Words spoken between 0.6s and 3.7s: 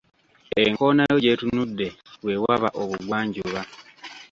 Enkoona yo gy'etunudde we waba obugwanjuba